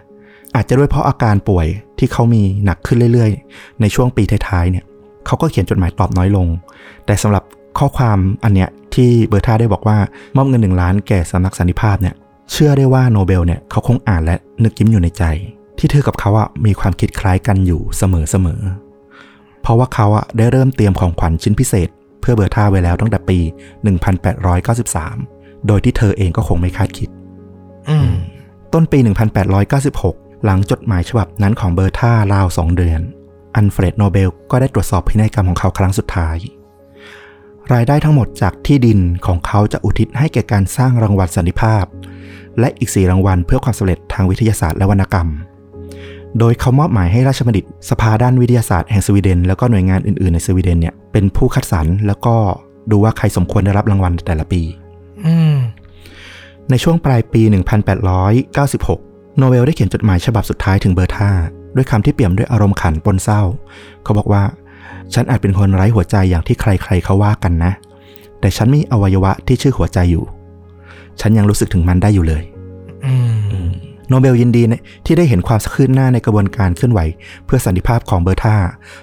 [0.55, 1.67] อาจจะด้วยเพราะอาการป่วย
[1.99, 4.85] ที่เขามีหนักขึ้นเรื่อยๆ ในช่วงปีท้ายๆเนี่ย
[5.27, 6.47] เขาก็เขียนจดหมายตอบน้อยลง
[7.07, 7.45] แต่สำหรับ
[7.79, 9.99] ข้อความอันเนี้ยที่เบอร์ธาได้บอกว่า
[10.37, 12.15] มอบเงินหนึ่งล้านแก่สำนักสันติภาพเนี่ย
[12.53, 15.25] เชื่อได้ว่าโนเบลเนี่ยเขาคงอ่านและนึกยิ้มอยู่ในใจ
[15.79, 18.90] ที่เธอกับเขาอะมีความคิดคล้ายกันอยู่เสมอๆ
[19.63, 21.89] เพราะว่าเขาอะได้เริ่มเตรียมของขวัญชิ้นพิเศษ
[22.21, 23.39] เพื่อเบอร์ธาไว้แล้วตั้งแต่ปี
[24.73, 27.09] 1893 โดยที่เธอเองก็คงไม่คาดคิด
[27.89, 28.11] อืม
[28.73, 28.99] ต้นปี
[29.71, 33.01] 1896 หลังจดหมายฉบับนั้นของเบอร์ธาราวสองเดือน
[33.55, 36.37] อัลเฟรดโนเบลก็ได้ตรวจสอบพินัยกรรมของเขาครั้งสุดท้าย
[37.73, 41.85] รายได้ทั้งหมดจากที่ดินของเขาจะอุทิศให้แก่การสร้างรางวัลสันติภาพ
[42.61, 45.29] และอีก4รางวัลเพื่อความสำเร็จทางวิทยาศาสตร์และวรรณกรรม
[46.39, 52.35] โดยเขามอบหมายให้ราชบัณฑิต สภาด้านวิทยาศาสตร์แห่งสวีเดน แล้วก็หน่วยงานอื่นๆในสวีเดนเนี่ยเป็นผู้คัดสรรแล้วก็
[52.91, 54.63] ดูว่าใครสมควรได้รับรางวัลแต่ละปี
[55.27, 55.57] อืม
[56.71, 57.43] ในช่วงปลายปี
[58.61, 61.31] 1896 โนเวลได้เขียนจดหมายฉบับสุดท้ายถึงเบอร์ธา
[61.77, 63.43] ด้วยคำที่เปี่ยมด้วยอารมณ์ขันปนเศร้า
[64.05, 64.43] เขาบอกว่า
[65.15, 67.73] ฉันอาจเป็นคนไร้หัวใจอย่างที่ใครๆเขาว่ากันนะ
[68.41, 70.25] แต่ฉันมีอวัยวะที่ชื่อหัวใจอยู่
[71.21, 72.43] ฉันยังรู้สึกถึงมันได้อยู่เลย
[73.07, 73.15] อื
[73.69, 73.71] ม
[74.11, 77.01] โนเบลยินดีนะที่ได้เห็นความคืบหน้าในกระบวนการเคลื่อนไหว
[77.45, 78.57] เพื่อสันติภาพของเบอร์ธา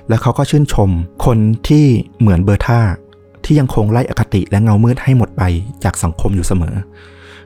[0.10, 0.89] และเขาก็ชื่นชม
[1.26, 1.86] คนที่
[2.20, 2.82] เหมือนเบอร์ธา
[3.46, 5.43] ที่ยังคงไล่อคติและเงามืดให้หมดไป
[5.84, 6.76] จากสังคมอยู่เสมอ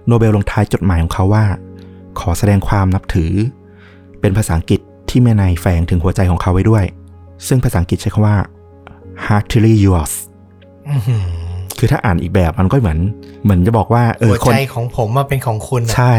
[0.07, 1.45] โนเบลลงท้ายจดหมายของเขาว่า
[2.19, 3.31] ขอแสดงความนับถือ
[4.19, 6.83] เป็นภาษาอังกฤษที่แม่ในแฝงถึงหัวใจของเขาไว้ด้วย
[7.47, 8.37] ซึ่งภาษาอังกฤษใช้คำว่า
[9.25, 10.13] heartily yours
[10.89, 11.23] อื้อหือ
[11.79, 12.99] คือถ้าอ่านอีกแบบมันก็เหมือน
[13.43, 16.15] เหมือนจะบอกว่า เออหัวคนใจของผมมาเป็นของคุณอะใช่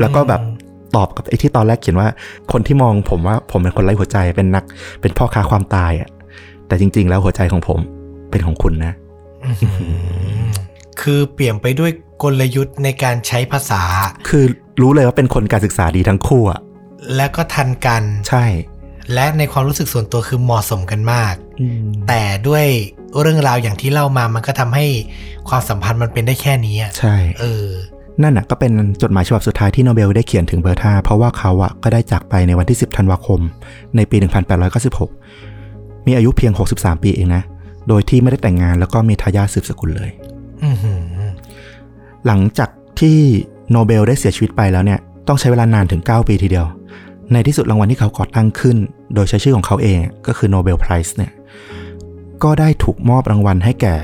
[0.00, 0.51] แล้วก็แบบอืม
[0.96, 2.08] ตอบกับไอ้ที่ตอนแรกเขียนว่า
[2.52, 4.64] คนที่มองผมว่าผมเป็นคนไร้หัวใจเป็นนัก
[5.00, 6.08] เป็นพ่อค้าความตายอะ่ะ
[6.66, 7.80] แต่จริง ๆ แล้วหัวใจของผม
[8.30, 8.92] เป็นของคุณนะ
[9.44, 10.62] อื้อหือ
[11.00, 11.90] คือเปลี่ยนไปด้วย
[12.22, 13.82] กลยุทธ์ในการใช้ภาษา
[14.28, 14.44] คือ
[14.82, 16.60] รู้เลยว่าเป็นคนการศึกษาดีทั้งคู่อะ
[17.16, 18.44] แล้วก็ทันกัน ใช่
[19.14, 22.66] และในความรู้สึกส่วนตัวคือเหมาะสมกันมากอืมแต่ด้วย
[23.20, 24.86] เรื่องราวอย่างที่เล่ามามันก็ทำให้
[25.48, 27.66] ความสัมพันธ์มันเป็นได้แค่นี้อะใช่ เออ
[28.22, 28.72] นั่นน่ะก็เป็น
[29.02, 33.40] จดหมายฉบับสุดท้ายที่โนเบลได้เขียนถึงเบอร์ธาเพราะว่าเขาอะก็ได้จากไปในวันที่ 10 ธันวาคม
[33.96, 34.16] ในปี
[35.32, 37.42] 1896 มีอายุเพียง 63 ปีเองนะ
[37.88, 40.10] โดยที่ไม่ได้แต่งงานแล้วก็มีทายาทสืบสกุลเลย
[40.64, 41.00] อือหือ
[42.26, 42.70] หลังจาก
[43.00, 43.18] ที่
[43.70, 46.66] โนเบลได้เสียชีวิตไปแล้วเนี่ย ต้องใช้เวลานานถึง 9 ปีทีเดียว
[47.32, 48.76] ในที่สุดรางวัลที่เขาก่อตั้งขึ้น
[49.14, 51.32] โดยใช้ชื่อของเขาเองก็คือ Nobel Prize เนี่ย
[52.44, 53.94] ก็ได้ถูกมอบรางวัลให้แก่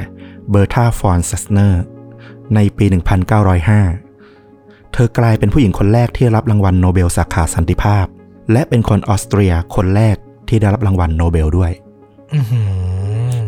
[0.51, 1.83] เบอร์ธาฟอนซุตต์เนอร์
[2.54, 8.06] ในปี 1905 เธอกลายเป็นผู้หญิงคนแรกที่ได้รับรางวัลโนเบลสาขาสันติภาพ
[8.52, 10.16] และเป็นคนออสเตรียคนแรก
[10.48, 11.72] ที่ได้รับรางวัลโนเบลด้วย
[12.34, 12.64] อือหือ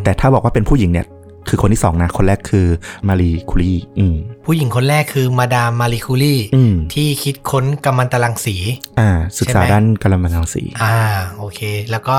[0.03, 1.07] แต่ถ้าบอกว่าเป็นผู้หญิงเนี่ย
[1.49, 2.67] คือคนที่สองนะ คนแรกคือ
[3.07, 8.55] มารีคูรีอืมผู้หญิงคนแรกคือมาดามมารีคูรีอืมที่คิดค้นกัมมันตรังสี
[8.99, 9.09] อ่า
[9.39, 10.97] ศึกษาใช่ไหมด้านกัมมันตรังสี อ่า
[11.37, 11.59] โอเค
[11.91, 12.17] แล้วก็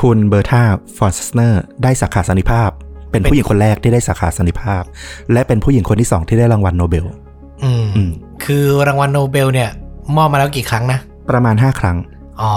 [0.00, 0.62] คุณเบอร์ธา
[0.96, 2.70] ฟอนซุตต์เนอร์ ได้สาขาสันติภาพ
[3.10, 4.82] เป็นผู้หญิงคนแรกที่ได้สาขาสันติภาพ
[5.32, 7.04] และเป็นผู้หญิงคนที่สองที่ได้รางวัลโนเบล
[7.64, 8.10] อืมอืม
[8.44, 9.70] คือรางวัลโนเบลเนี่ย
[10.16, 10.98] มอบมาแล้วกี่ครั้งนะ
[11.30, 11.96] ประมาณ 5 ครั้ง
[12.40, 12.54] อ๋อ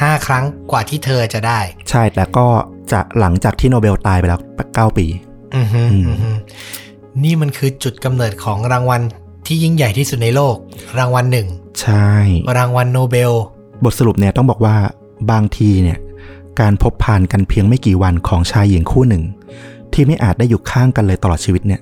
[0.00, 2.46] ห้าครั้งกว่าที่เธอจะได้ ใช่แต่ก็
[2.92, 5.06] จะหลังจากที่โนเบลตายไปแล้ว9ปี
[5.56, 6.30] อือฮึอืมอือฮึ
[7.24, 9.00] นี่มันคือจุดกำเนิดของรางวัล
[9.46, 10.56] ที่ยิ่งใหญ่ที่สุดในโลก
[10.98, 11.46] รางวัลหนึ่ง
[11.80, 12.10] ใช่
[12.58, 13.32] รางวัลโนเบล
[13.84, 14.76] บทสรุปเนี่ยต้องบอกว่า
[15.30, 15.98] บางทีเนี่ย
[16.60, 19.22] การพบผ่านกันเพียงไม่กี่วันของชายหญิงคู่หนึ่ง
[19.94, 21.80] ที่ไม่อาจได้อยู่ข้างกันเลยตลอดชีวิตเนี่ย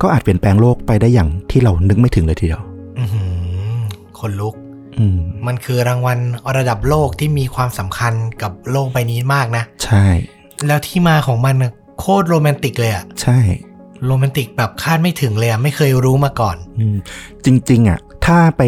[0.00, 2.62] ก็อาจเปลี่ยนแปลงโลกไปได้อย่างที่เรานึกไม่ถึงเลยทีเดียว
[2.98, 3.74] อือหือ
[4.18, 4.54] คนลุก
[4.98, 6.18] อืมมันคือรางวัล
[6.56, 10.04] ระดับโลกที่มีความสำคัญกับโลกใบนี้มากนะ ใช่
[10.66, 13.38] แล้วที่มาของมันน่ะโคตรโรแมนติกเลยอะใช่
[14.06, 16.96] โรแมนติกแบบคาดไม่ถึงเลยอะไม่เคยรู้มาก่อนอืม
[17.44, 18.62] จริง ๆอะถ้าไป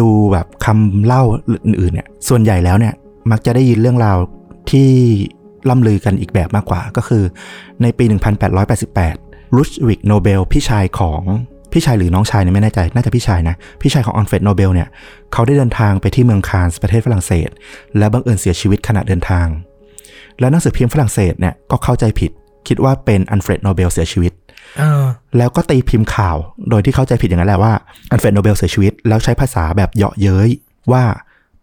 [0.00, 1.22] ดูแบบคำเล่า
[1.64, 2.94] อื่นๆเนี่ย ส่วนใหญ่แล้วเนี่ย
[3.30, 4.18] มักจะได้ยินเรื่องราว
[4.70, 4.90] ที่
[5.68, 7.24] ล่ำลือกันอีกแบบมากกว่าก็คือ
[7.82, 8.04] ในปี
[8.80, 11.22] 1888ลุดวิกโนเบลพี่ชายของ
[11.72, 14.88] พี่ชายหรือน้องชายเนี่ยไม่แน่ใจ น่าจะพี่ชายนะ พี่ชายของอัลเฟรดโนเบลเนี่ย
[15.32, 17.48] เขาได้เดินทางไปที่เมืองคานส์ประเทศฝรั่งเศส
[17.98, 19.46] และบังเอิญเสียชีวิตขณะเดินทาง
[20.40, 22.30] แล้วหนังสือพิมพ์ฝรั่งเศสเนี่ยก็เข้าใจผิด
[22.68, 24.32] คิดว่าเป็นอัลเฟรดโนเบลเสียชีวิต
[24.78, 25.04] เออ
[25.36, 26.36] แล้วก็ตีพิมพ์ข่าว
[26.70, 27.72] โดยที่เข้าใจผิดอย่างนั้นแหละว่า
[28.10, 30.48] อัลเฟรดโนเบลเสียชีวิต แล้วใช้ภาษาแบบเยาะเย้ย
[30.92, 31.04] ว่า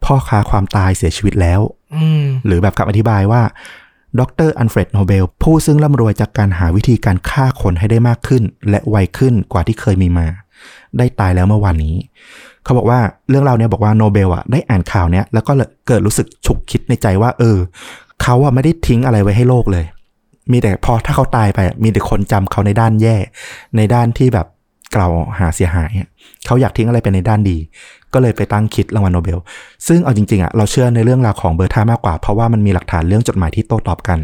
[0.06, 1.62] พ่อค้าความตายเสียชีวิตแล้ว
[1.96, 3.42] อืมหรือแบบคำอธิบายว่า
[4.20, 10.28] ดร.อัลเฟรดโนเบล ผู้ซึ่งร่ำรวยจากการหาวิธีการฆ่าคนให้ได้มากขึ้น และไวขึ้นกว่าที่เคยมีมา
[10.98, 11.96] ได้ตายแล้วเมื่อวานนี้
[12.64, 13.00] เขาบอกว่า
[13.30, 17.58] เรื่องราวเนี่ยบอกว่าโนเบลอะได้อ่านข่าวเนี้ยแล้วก็เลยเกิดรู้สึกฉุกคิดในใจว่า เออ
[18.24, 19.86] เขาอะไม่ได้ทิ้งอะไรไว้ให้โลกเลย
[20.52, 23.16] มีแต่พอถ้าเขาตายไปมีแต่คนจำเขาในด้านแย่
[23.78, 24.48] ในด้านที่แบบ
[24.96, 26.10] กล่าวหาเสียหายอะ
[26.46, 27.58] เขาอยากทิ้งอะไรไปในด้านดี
[28.14, 29.40] ก็เลยไปตั้งคิดรางวัลโนเบล
[29.88, 34.20] ซึ่งเอาจริงๆอะเราเชื่อในเรื่องราวของเบอร์ธามากกว่า เพราะว่ามันมีหลักฐานเรื่องจดหมายที่โต้ตอบกัน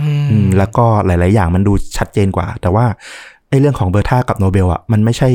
[0.00, 2.86] อือืมมแล้วก็หลาย ๆ อย่างมันดูชัดเจนกว่า แต่ว่า
[3.48, 5.28] ไอ้เรื่องของเบอร์ธากับโนเบลอะมันไม่ใช่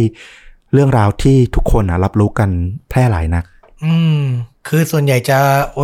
[0.73, 2.49] เรื่องราวที่ทุกคนอะรับรู้กัน
[2.89, 3.45] แพร่หลายนัก
[3.85, 4.23] อืม
[4.67, 5.39] คือส่วนใหญ่จะ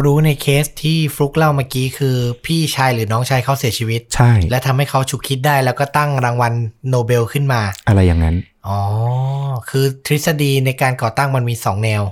[0.06, 2.16] รู้ในเคสที่ฟลุกเล่าเมื่อกี้คือ
[2.46, 6.54] พี่ชายหรือน้องชายเขาเสียชีวิต ใช่ และทำให้เขาฉุกคิดได้แล้วก็ตั้งรางวัล
[6.90, 8.36] โนเบลขึ้นมา อะไรอย่างนั้น
[8.68, 8.80] อ๋อ
[9.70, 12.04] คือทฤษฎีในการก่อตั้งมันมีสองแนว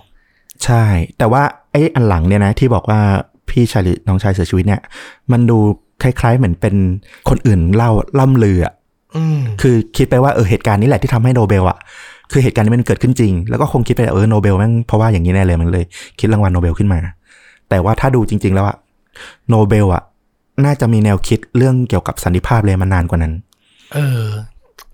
[0.64, 0.84] ใช่
[1.18, 3.02] แต่ว่าไอ้อันหลังเนี่ยนะ ที่บอกว่า
[3.50, 4.82] พี่ชายหรือน้องชายเสียชีวิตเนี่ย
[5.32, 5.58] มันดู
[6.02, 6.76] คล้าย ๆ เหมือนเป็น
[7.30, 8.74] คนอื่นเล่าล่ำลืออะ
[9.16, 11.78] อืมคือคิดไปว่าเออเหตุการณ์นี้แหละที่ทำให้โนเบลอะ
[12.32, 15.86] คือเหตุการณ์นี้มันเกิดขึ้นจริง แล้วก็คงคิดไปเออโนเบลแม่งเพราะว่าอย่างนี้แน่เลยมันเลย
[16.20, 17.00] คิดรางวัลโนเบลขึ้นมา
[17.70, 18.78] แต่ว่าถ้าดูจริง ๆ แล้วอะ
[19.50, 20.04] โนเบลอะ
[20.66, 23.34] น่าจะมีแนวคิดเรื่องเกี่ยวกับสันติภาพเลยมานานกว่านั้น
[23.94, 24.24] เออ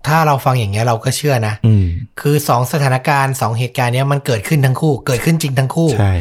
[0.06, 1.84] ถ้าเราฟังอย่างเงี้ยเราก็เชื่อนะอืม
[2.20, 6.14] คือสองสถานการณ์สองเหตุการณ์เนี้ยมันเกิดขึ้นทั้งคู่ เกิดขึ้นจริงทั้งคู่ใช่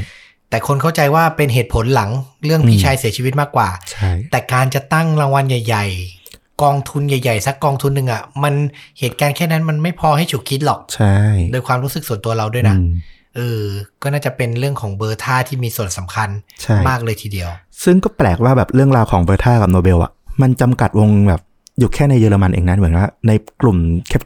[0.49, 2.09] แต่คนเข้าใจว่าเป็นเหตุผลหลัง
[2.45, 6.22] เรื่องพี่ชายเสียชีวิตมากกว่าใช่แต่การจะตั้งรางวัลใหญ่ๆ
[6.61, 8.53] กองทุนใหญ่ๆ สักกองทุนหนึ่งอะ่ะ มัน
[8.99, 11.15] เหตุการณ์แค่นั้นมันไม่พอให้ฉุกคิดหรอก ใช่
[11.51, 12.89] โดยความรู้สึกส่วนตัวเราด้วยนะอืม
[13.35, 13.63] เออ
[14.01, 16.29] ก็น่าจะเป็นเรื่องของเบอร์ท่าที่มีส่วนสำคัญ
[16.61, 17.49] ใช่มากเลยทีเดียว
[17.83, 20.11] ซึ่งก็แปลกว่าแบบเรื่องราวของเบอร์ธากับโนเบลอะ
[20.41, 21.41] มันจำกัดวงแบบ
[21.79, 23.77] อยู่แค่ในเยอรมันเองนะเหมือนว่าในกลุ่ม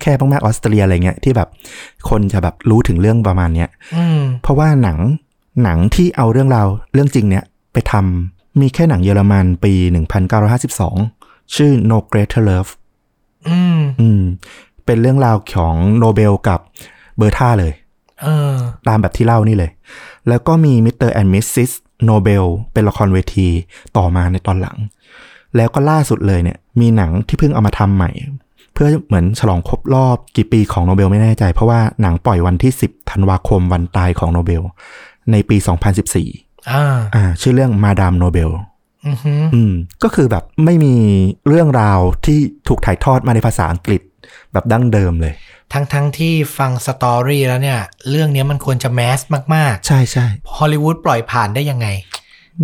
[0.01, 1.49] แคบๆมากๆออสเตรเลียอะไรเงี้ยที่แบบ
[2.09, 4.97] คนจะแบบรู้ถึงเรื่องประมาณเนี้ยอืมเพราะว่าหนัง
[5.63, 9.73] หนังที่เอาเรื่องราวเรื่องจริงเนี้ยไปทำมีแค่หนังเยอรมันปี
[10.51, 11.16] 1952
[11.55, 12.71] ชื่อ No Greater Love
[13.47, 14.23] อืมอืม
[14.85, 16.59] เป็นเรื่องราวของโนเบลกับ
[17.17, 17.73] เบอร์ธาเลย
[18.21, 18.53] เออ
[18.87, 19.71] ตามแบบที่เล่านี่เลย
[20.27, 21.09] แล้วก็มี Mr.
[21.09, 21.45] and Mrs.
[21.53, 23.47] Nobel เป็นละครเวที
[23.97, 24.77] ต่อมาในตอนหลัง
[25.55, 28.11] แล้วก็ล่าสุดเลยเนี่ย มีหนังที่เพิ่งเอามาทำใหม่
[28.73, 34.61] เพื่อเหมือนฉลองครบรอบกี่ปีของโนเบลไม่แน่ใจ เพราะว่าหนังปล่อยวันที่ 10ธันวาคมวันตายของโนเบล
[35.31, 35.57] ในปี
[36.13, 36.83] 2014อ่า
[37.15, 38.49] อ่าชื่อเรื่องมาดามโนเบล
[39.05, 40.95] อือฮึอืมก็คือแบบไม่มี
[41.47, 44.01] เรื่องราวที่ถูกถ่ายทอดมาในภาษาอังกฤษ
[44.53, 45.33] แบบดั้งเดิมเลย
[45.73, 47.79] ทั้งทั้งที่ฟัง story แล้วเนี่ย
[48.09, 49.19] เรื่องเนี้ยมันควรจะ mass
[49.55, 51.87] มากใช่ใช่ๆฮอลลีวูดปล่อยผ่านได้ยังไง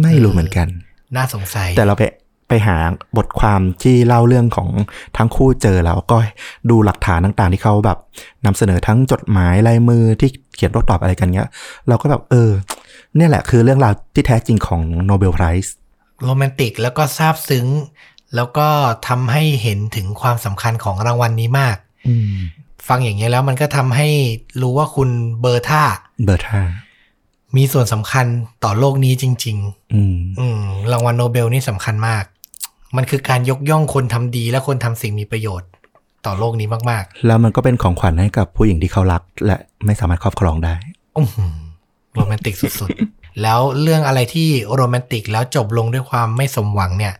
[0.01, 0.67] ไม่รู้เหมือนกัน
[1.15, 2.03] น่าสงสัย แต่เราไป
[2.49, 2.77] ไปหา
[3.17, 4.69] บทความที่เล่าเรื่องของ
[5.17, 6.17] ทั้งคู่เจอแล้วก็
[6.69, 7.97] ดูหลักฐานต่างๆ ที่เขาแบบ
[8.45, 11.49] นำเสนอทั้งจดหมายลายมือที่เขียนโต้ตอบอะไรกันเงี้ย
[11.87, 12.51] เราก็แบบเออ
[13.15, 15.73] เนี่ยแหละคือเรื่องราวที่แท้จริงของ Nobel Prize
[16.23, 17.67] โรแมนติกแล้วก็ซาบซึ้ง
[18.35, 18.67] แล้วก็
[19.07, 22.35] ทำให้เห็นถึงความสำคัญของรางวัลนี้มากอืม
[22.87, 24.09] ฟังอย่างนี้ยแล้วมันก็ทำให้
[24.61, 25.09] รู้ว่าคุณ
[25.41, 25.83] เบอร์ท่า
[26.25, 26.61] เบอร์ธา
[27.57, 28.25] มีส่วนสำคัญ
[28.63, 29.57] ต่อโลกนี้จริง
[29.93, 32.23] อืมๆอืมรางวัลโนเบลนี่สำคัญมาก
[32.95, 35.69] มันคือการยกย่องคนทำดีและคนทำสิ่งมีประโยชน์
[36.25, 41.55] ต่อโลกนี้มากแล้วมันก็เป็นของขวัญให้กับผู้หญิงที่เขารัก และไม่สามารถครอบครองได้ๆอื้อหือ
[42.13, 47.13] โรแมนติกสุดๆ แล้วเรื่องอะไรที่โรแมนติกแล้วจบลงด้วยความไม่สมหวังเนี่ย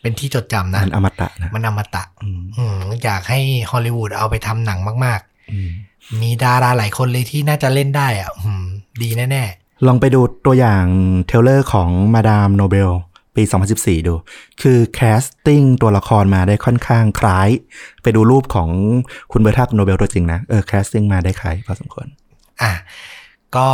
[0.00, 3.40] เป็นที่จดจำนะ มันอมตะนะมันอมตะอืมอืมอยากให้
[3.70, 5.20] ฮอลลีวูดเอาไปทำหนังมาก
[5.52, 8.64] อืมๆมีดาราหลายคนเลยที่น่าจะเล่นได้อะอืม
[9.02, 9.44] ดีแน่
[9.86, 10.84] ลองไปดูตัวอย่าง
[11.26, 12.90] trailer ของมาดามโนเบล
[13.36, 13.42] ปี
[13.76, 14.14] 2014 ดู
[14.62, 17.48] คือ casting ตัวละครมาได้ค่อนข้างคล้าย
[18.02, 18.68] ไปดูรูปของ
[19.32, 22.72] คุณเบอร์ธากับโนเบลตัวจริงนะ เออ casting มาได้คล้ายพอสมควรๆอะ
[23.56, 23.68] ก็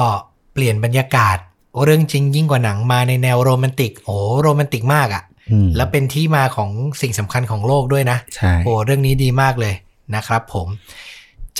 [0.52, 1.38] เปลี่ยนบรรยากาศ
[1.84, 9.74] เรื่องจริงยิ่งกว่าหนังมาในแนวโรแมนติก โอ้โรแมนติกมากอะอืมแล้วเป็นที่มาของสิ่งสำคัญของโลกด้วยนะใช่โอ้เรื่องนี้ดีมากเลย
[10.14, 10.66] นะครับผม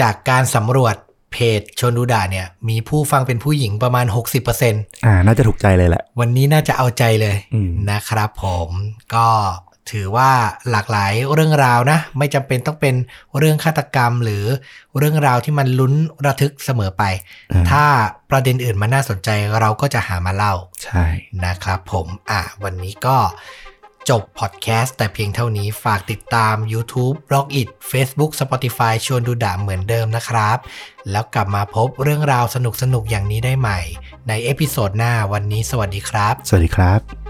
[0.01, 0.97] จากการสำรวจ
[1.33, 4.07] เพจชนดูดาเนี่ย มีผู้ฟังเป็นผู้หญิงประมาณ
[4.55, 8.69] 60%อ่า น่าจะถูกใจเลยแหละ วันนี้น่าจะเอาใจเลยอืมนะครับผม
[9.15, 9.27] ก็
[9.91, 10.31] ถือว่า
[10.71, 12.95] หลากหลายเรื่องราวนะ ไม่จำเป็นต้องเป็น
[13.39, 14.45] เรื่องฆาตกรรมหรือ
[14.99, 15.95] เรื่องราวที่มันลุ้น
[16.27, 17.03] ระทึกเสมอไป
[17.53, 17.85] อ่าถ้า
[18.31, 19.29] ประเด็นอื่นมันน่าสนใจ
[19.61, 21.05] เราก็จะหามาเล่า ใช่
[21.45, 23.17] นะครับผมอะวันนี้ก็
[24.11, 30.59] จบพอดแคสต์แต่เพียงเท่านี้ฝากติดตาม YouTube b l o g i t Facebook Spotify ชวนดูดะเหมือนเดิมนะครับ
[31.11, 32.57] แล้วกลับมาพบเรื่องราวส
[32.95, 33.81] นุกๆ อย่างนี้ได้ใหม่
[34.29, 37.22] ใน episode หน้าวันนี้สวัสดีครับ สวัสดีครับ